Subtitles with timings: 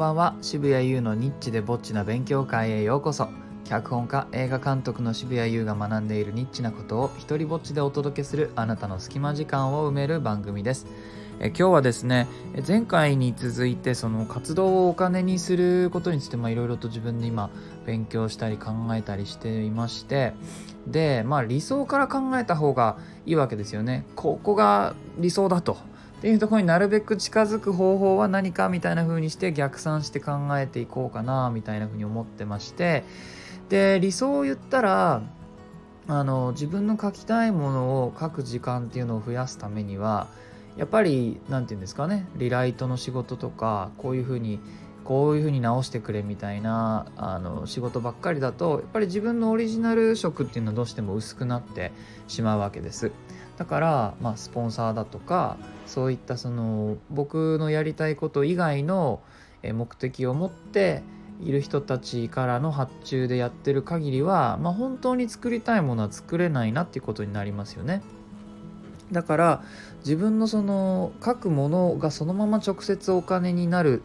[0.00, 0.34] ばんは。
[0.40, 3.28] 渋谷優のニッチでぼっちな勉強会へようこそ。
[3.64, 10.86] 脚本家映画監督の渋谷優が学んでいるニッチなことを一人ぼっちでお届けするあなたの隙間時間を埋める番組です。
[11.38, 12.28] え今日はですね
[12.66, 17.50] 前回に続いてその活動をお金にすることについていろいろと自分で今
[17.84, 20.32] 勉強したり考えたりしていまして
[20.86, 24.06] でまあ理想から考えた方がいいわけですよね。
[24.16, 25.89] ここが理想だと。
[26.20, 33.04] っていうところになるべく近づく方法は何かみたいな風にして逆算して考えていこうかなみたいな風に思ってまして。
[33.70, 35.22] で理想を言ったら
[36.08, 40.26] あの自分の書きたいものを書く時間っていうのを増やすためには
[40.76, 44.58] やっぱり何て言うんですかねリライトの仕事とかこういう風に
[45.04, 51.92] こういう風に直してくれみたいなあの仕事ばっかりだとやっぱり自分のオリジナル色っていうのはどうしても薄くなって
[52.28, 53.10] しまうわけです。
[53.56, 59.20] だから、まあ、スポンサーだとかそういったその僕のやりたいこと以外の
[59.62, 61.02] 目的を持って
[61.42, 68.02] いる人たちからの発注でやってる限りは、まあ、本当に作りたいものは作れないなっていうことになりますよね。
[69.12, 69.62] だから
[70.00, 74.02] 自分のその書くものがそのまま直接お金になる、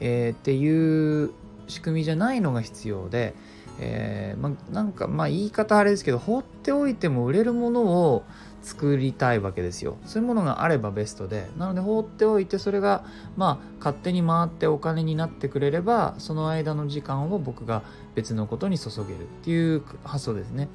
[0.00, 1.30] えー、っていう
[1.68, 3.34] 仕組みじゃないのが必要で、
[3.78, 8.24] えー、まなんかまあ言い方あれですけど放っておいても売れるものを
[8.62, 9.96] 作りたいわけですよ。
[10.06, 11.48] そういうものがあればベストで。
[11.56, 13.04] なので放っておいてそれが
[13.36, 17.82] まあ勝手に回ってお金になってくれればその間の時間を僕が
[18.16, 20.68] 別のことに注げるっていう発想ですね。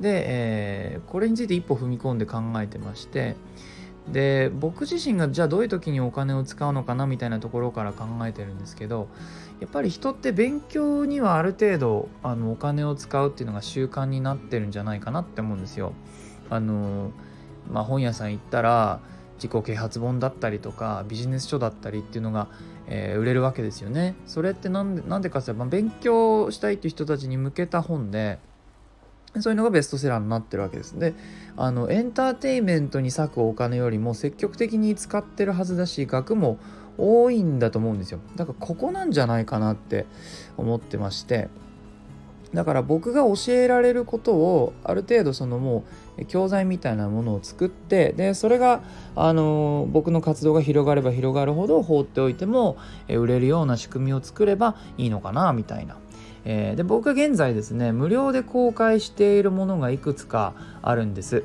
[0.00, 3.36] で、えー、これについて一歩踏み込んで考えてまして
[4.12, 9.08] で僕自身がじゃあどういう時にお金を使うのかなみたいなところから考えてるんですけど
[9.60, 15.92] やっぱり人って勉強にはある程度あのお金を使うっていうのが習慣になってるんじゃないかなって思うんですよ。
[16.50, 17.10] あの
[17.70, 19.00] まあ、本屋さん行ったら
[19.36, 22.48] 自己啓発本だったりとかビジネス書だったりっていうのが、
[22.86, 24.16] えー、売れるわけですよね。
[24.26, 28.38] それってなんでなんでかっていうと、まあ、勉強したいっていう人たちに向けた本で
[29.40, 30.98] そういうのがベストセラーになってるわけです。
[30.98, 31.14] で、
[31.56, 36.58] あの、エンターテインメントに割くお金よりも積極的に使ってるはずだし、額も
[36.96, 38.20] 多いんだと思うんですよ。
[38.36, 40.06] だからここなんじゃないかなって
[40.56, 41.48] 思ってまして、
[42.54, 45.84] だから僕が教えられることをある程度そのも
[46.16, 48.82] う教材みたいなものを作ってでそれが
[49.16, 52.78] あの僕の活動が広がれば広がるほど放っておいても
[53.08, 55.98] 売れるような仕組みを作ればいいのかなみたいな
[56.50, 61.44] えー、で僕は現在ですね無料で公開しているものがいくつかあるんです、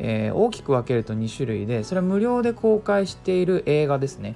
[0.00, 4.34] えー、大きく分けると2種類でそれは無料で公開している映画ですね。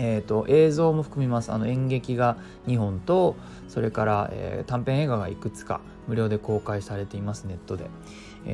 [0.00, 1.50] えーと、映像も含みます。
[1.50, 2.36] あの演劇が
[2.68, 3.34] 2本と
[3.66, 7.90] それから、えー、短編映画がいくつか無料で公開されていますネットで、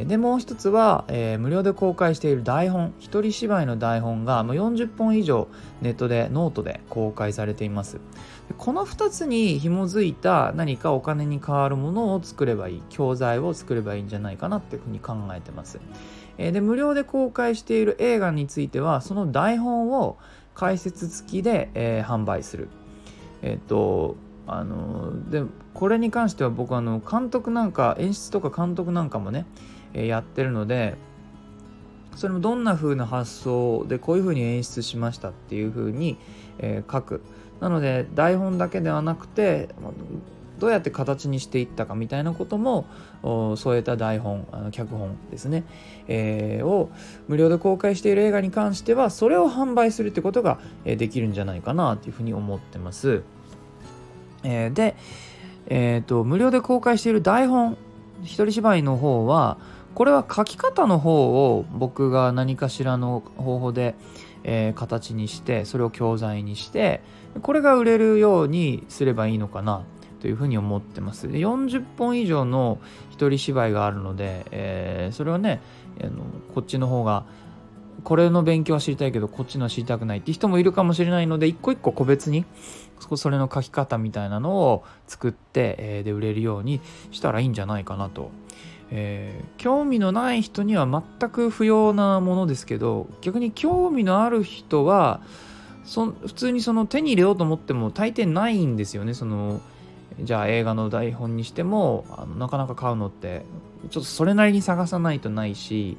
[0.05, 5.47] でもう一つは、えー、無料で公開している台本一人芝居の台本がもう40本以上
[5.81, 8.01] ネットでノートで公開されています
[8.59, 15.79] この2つに紐づいた何かお金に変わるものを作ればいい教材を作ればいいんじゃないかなっていうふうに考えてます
[16.39, 20.19] えで無料で公開している映画についてはその台本を
[20.55, 22.69] 解説付きで、えー、販売する。
[23.43, 24.17] えっ、と
[24.47, 29.47] あのでこれに関しては僕あの監督なんか演出とか監督なんかもね、
[29.95, 30.97] え、やってるので
[32.17, 36.19] それもどんな風な発想でこういう風に演出しましたっていう風に、
[36.59, 37.23] え、書く
[37.61, 39.69] なので台本だけではなくて
[40.59, 42.87] どうやって形にしていったかみたいなことも
[43.57, 45.65] 添えた台本あの脚本ですね、
[46.07, 46.91] えー、を
[47.27, 53.23] 無料で公開している映画に関してはそれを販売するってことができるんじゃないかなというふうに思ってます。
[54.45, 54.97] えー、で、
[55.67, 57.77] えーと、無料で公開している台本
[58.23, 59.59] 一人芝居の方は
[59.95, 63.95] これは書き方の方を僕が何かしらの方法で、
[64.43, 67.01] えー、形にしてそれを教材にして
[67.43, 69.85] これが売れるようにすればいいのかな
[70.21, 71.31] というふうに思ってます。
[71.31, 72.79] で40本以上の
[73.11, 75.61] 一人芝居があるので、えー、それはね
[76.03, 77.25] あのこっちの方が
[78.03, 82.45] これの勉強は知りたいけどこっちのは知りたくないって人もいるかもしれないので一個一個個別に
[83.17, 86.81] それの書き方みたいなのを作って、えー、で売れるように
[87.11, 88.31] したらいいんじゃないかなと。
[88.91, 95.21] えー、興味のない人には全く不要なものですけど逆に興味のある人は
[95.85, 99.61] そ普通にその手に入れようと思っても大抵ないんですよねその
[100.21, 103.45] じゃあ映画の台本にしてもあのなかなか買うのって
[103.91, 105.97] ちょっとそれなりに探さないとないし、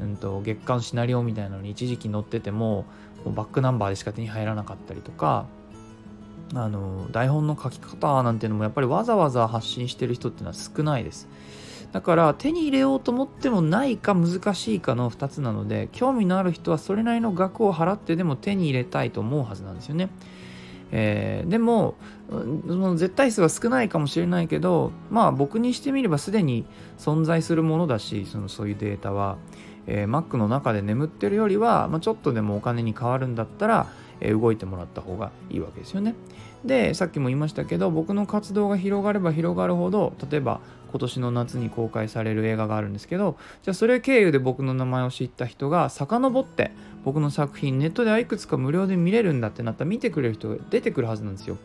[0.00, 2.84] うんと、月刊シナリオみたいなのに一時期載ってても
[3.26, 5.46] バックナンバーでしか手に入らなかったりとか
[6.54, 11.28] あの台本の書き方なんていうのもやっぱりわざわざ発信してる人っていうのは少ないです。
[11.92, 20.08] だから手に入れようと思ってもないか難しいかの2つなので興味のある人はそれなりの額を払ってでも手に入れたいと思うはずなんですよね。
[20.94, 21.94] えー、でも
[22.30, 26.66] その絶対数は少ないかもしれないけどまあ僕にしてみればすでに
[26.98, 29.38] 存在するものだしそのそういうデータは、
[29.86, 33.88] えー、Mac の中で眠ってるよりは、まあ、ちょっとでもお金に変わるんだったら、
[34.20, 36.14] えー、動いてもらった方がいいわけですよね。
[36.64, 46.70] でさっきも言いましたけど僕の活動が広がれば広がるほど例えば今年の夏に公開される映画があるんですけどじゃあそれ経由で僕の名前を知った人が遡って
[47.04, 51.58] 僕の作品ネットではいくつか無料で見れるんだってなったら見てくれる人が出てくるはずなんですよ。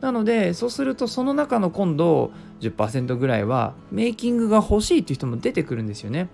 [0.00, 2.30] なのでそうするとその中の今度
[2.60, 6.28] 10%ぐらいはメイキングが欲しいっていう人も出てくるんですよね、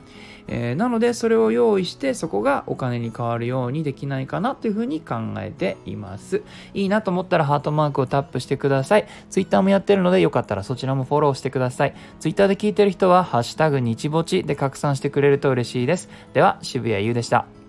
[0.49, 6.43] えー、なのでそれを用意してそこがお金に変わるようにできないかなというふうに考えています。
[6.73, 9.07] いいなと思ったらハートマークをタップしてください。
[9.31, 11.95] Twitter もやってるのでよかったらそちらもフォローしてください。
[12.21, 16.09] Twitter で聞いてる人はハッシュタグ日ぼちで拡散してくれると嬉しいです。
[16.33, 17.64] では渋谷優でした。